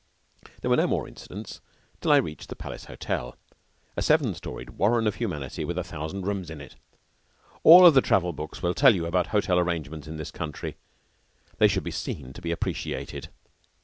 [0.61, 1.61] There were no more incidents
[2.01, 3.35] till I reached the Palace Hotel,
[3.95, 6.75] a seven storied warren of humanity with a thousand rooms in it.
[7.61, 10.75] All the travel books will tell you about hotel arrangements in this country.
[11.59, 13.27] They should be seen to be appreciated.